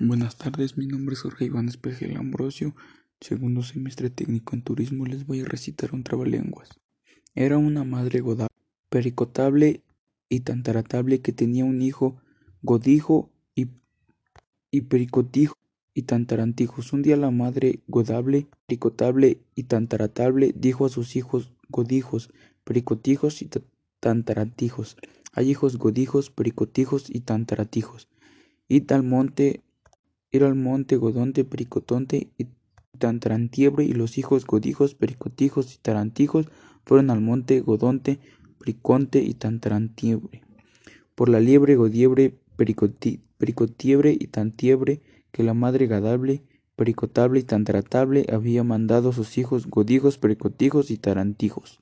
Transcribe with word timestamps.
Buenas 0.00 0.38
tardes, 0.38 0.78
mi 0.78 0.86
nombre 0.86 1.12
es 1.12 1.20
Jorge 1.20 1.44
Iván 1.44 1.68
Espejel 1.68 2.16
Ambrosio, 2.16 2.74
segundo 3.20 3.62
semestre 3.62 4.08
técnico 4.08 4.56
en 4.56 4.62
turismo. 4.62 5.04
Les 5.04 5.26
voy 5.26 5.40
a 5.40 5.44
recitar 5.44 5.92
un 5.92 6.02
trabalenguas. 6.02 6.70
Era 7.34 7.58
una 7.58 7.84
madre 7.84 8.20
godable, 8.20 8.48
pericotable 8.88 9.82
y 10.30 10.40
tantaratable 10.40 11.20
que 11.20 11.34
tenía 11.34 11.66
un 11.66 11.82
hijo 11.82 12.16
godijo 12.62 13.30
y, 13.54 14.80
pericotijo 14.80 15.58
y 15.92 16.04
tantarantijos. 16.04 16.94
Un 16.94 17.02
día 17.02 17.18
la 17.18 17.30
madre 17.30 17.80
godable, 17.86 18.46
pericotable 18.66 19.42
y 19.54 19.64
tantaratable 19.64 20.54
dijo 20.56 20.86
a 20.86 20.88
sus 20.88 21.16
hijos 21.16 21.52
godijos, 21.68 22.30
pericotijos 22.64 23.42
y 23.42 23.50
tantarantijos. 24.00 24.96
Hay 25.34 25.50
hijos 25.50 25.76
godijos, 25.76 26.30
pericotijos 26.30 27.10
y 27.10 27.20
tantaratijos. 27.20 28.08
Y 28.68 28.90
al 28.90 29.02
monte 29.02 29.60
era 30.32 30.48
el 30.48 30.54
monte 30.54 30.96
Godonte, 30.96 31.44
Pericotonte 31.44 32.30
y 32.38 32.46
Tantarantiebre, 32.98 33.84
y 33.84 33.92
los 33.92 34.18
hijos 34.18 34.46
Godijos, 34.46 34.94
Pericotijos 34.94 35.74
y 35.74 35.78
Tarantijos 35.78 36.46
fueron 36.84 37.10
al 37.10 37.20
monte 37.20 37.60
Godonte, 37.60 38.18
Periconte 38.58 39.22
y 39.22 39.34
Tantarantiebre. 39.34 40.42
Por 41.14 41.28
la 41.28 41.38
liebre, 41.38 41.76
Godiebre, 41.76 42.34
Pericotiebre 42.56 44.16
y 44.18 44.26
Tantiebre, 44.28 45.02
que 45.30 45.42
la 45.42 45.54
madre 45.54 45.86
Gadable, 45.86 46.42
Pericotable 46.76 47.40
y 47.40 47.42
Tantaratable 47.42 48.26
había 48.32 48.64
mandado 48.64 49.10
a 49.10 49.12
sus 49.12 49.36
hijos 49.36 49.66
Godijos, 49.66 50.16
Pericotijos 50.18 50.90
y 50.90 50.96
Tarantijos. 50.96 51.80